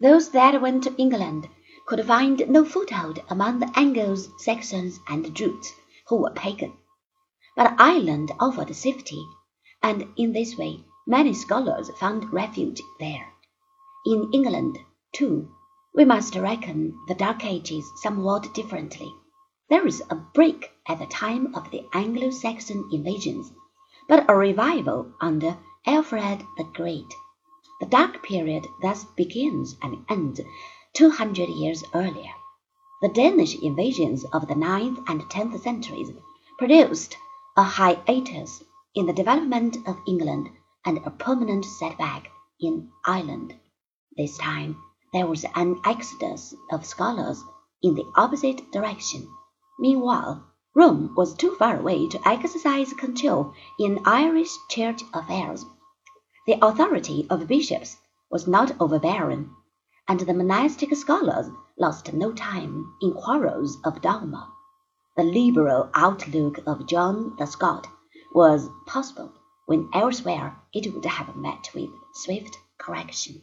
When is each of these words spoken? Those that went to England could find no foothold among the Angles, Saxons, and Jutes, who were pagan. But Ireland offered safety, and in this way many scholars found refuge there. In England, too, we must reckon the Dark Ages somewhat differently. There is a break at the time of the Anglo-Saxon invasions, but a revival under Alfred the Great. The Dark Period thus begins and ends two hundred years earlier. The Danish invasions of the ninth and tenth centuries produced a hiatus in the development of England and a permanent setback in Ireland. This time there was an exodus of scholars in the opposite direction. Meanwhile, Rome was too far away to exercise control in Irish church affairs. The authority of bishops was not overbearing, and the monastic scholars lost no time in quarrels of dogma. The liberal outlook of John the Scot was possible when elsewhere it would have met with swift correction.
Those 0.00 0.30
that 0.30 0.60
went 0.60 0.84
to 0.84 0.94
England 0.96 1.48
could 1.86 2.06
find 2.06 2.48
no 2.48 2.64
foothold 2.64 3.18
among 3.28 3.58
the 3.58 3.70
Angles, 3.74 4.28
Saxons, 4.38 5.00
and 5.08 5.34
Jutes, 5.34 5.72
who 6.06 6.18
were 6.18 6.30
pagan. 6.30 6.74
But 7.56 7.74
Ireland 7.78 8.30
offered 8.38 8.76
safety, 8.76 9.26
and 9.82 10.06
in 10.16 10.32
this 10.32 10.56
way 10.56 10.84
many 11.04 11.34
scholars 11.34 11.90
found 11.98 12.32
refuge 12.32 12.80
there. 13.00 13.32
In 14.06 14.30
England, 14.32 14.78
too, 15.12 15.50
we 15.92 16.04
must 16.04 16.36
reckon 16.36 16.96
the 17.08 17.14
Dark 17.16 17.44
Ages 17.44 17.84
somewhat 17.96 18.54
differently. 18.54 19.12
There 19.68 19.84
is 19.84 20.00
a 20.10 20.14
break 20.14 20.70
at 20.86 21.00
the 21.00 21.06
time 21.06 21.54
of 21.56 21.72
the 21.72 21.84
Anglo-Saxon 21.92 22.88
invasions, 22.92 23.50
but 24.08 24.30
a 24.30 24.36
revival 24.36 25.12
under 25.20 25.58
Alfred 25.86 26.44
the 26.56 26.64
Great. 26.72 27.12
The 27.80 27.86
Dark 27.86 28.24
Period 28.24 28.66
thus 28.82 29.04
begins 29.04 29.76
and 29.80 30.04
ends 30.08 30.40
two 30.94 31.10
hundred 31.10 31.48
years 31.48 31.84
earlier. 31.94 32.32
The 33.02 33.08
Danish 33.08 33.56
invasions 33.56 34.24
of 34.32 34.48
the 34.48 34.56
ninth 34.56 34.98
and 35.06 35.22
tenth 35.30 35.62
centuries 35.62 36.10
produced 36.58 37.16
a 37.56 37.62
hiatus 37.62 38.64
in 38.96 39.06
the 39.06 39.12
development 39.12 39.76
of 39.86 39.96
England 40.08 40.50
and 40.84 40.98
a 40.98 41.10
permanent 41.10 41.64
setback 41.64 42.28
in 42.60 42.90
Ireland. 43.04 43.54
This 44.16 44.36
time 44.38 44.82
there 45.12 45.28
was 45.28 45.44
an 45.54 45.80
exodus 45.84 46.52
of 46.72 46.84
scholars 46.84 47.44
in 47.80 47.94
the 47.94 48.10
opposite 48.16 48.72
direction. 48.72 49.28
Meanwhile, 49.78 50.44
Rome 50.74 51.14
was 51.16 51.32
too 51.32 51.54
far 51.54 51.78
away 51.78 52.08
to 52.08 52.28
exercise 52.28 52.92
control 52.92 53.54
in 53.78 54.02
Irish 54.04 54.50
church 54.68 55.02
affairs. 55.14 55.64
The 56.48 56.64
authority 56.64 57.26
of 57.28 57.46
bishops 57.46 57.98
was 58.30 58.48
not 58.48 58.72
overbearing, 58.80 59.54
and 60.08 60.18
the 60.18 60.32
monastic 60.32 60.96
scholars 60.96 61.50
lost 61.76 62.14
no 62.14 62.32
time 62.32 62.90
in 63.02 63.12
quarrels 63.12 63.76
of 63.84 64.00
dogma. 64.00 64.50
The 65.14 65.24
liberal 65.24 65.90
outlook 65.92 66.60
of 66.66 66.86
John 66.86 67.36
the 67.36 67.44
Scot 67.44 67.86
was 68.32 68.70
possible 68.86 69.30
when 69.66 69.90
elsewhere 69.92 70.56
it 70.72 70.90
would 70.94 71.04
have 71.04 71.36
met 71.36 71.68
with 71.74 71.90
swift 72.14 72.56
correction. 72.78 73.42